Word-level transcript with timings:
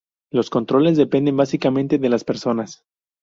Los 0.31 0.49
controles 0.49 0.97
dependen 0.97 1.37
básicamente 1.37 1.99
de 1.99 2.09
las 2.09 2.23
personas. 2.23 2.83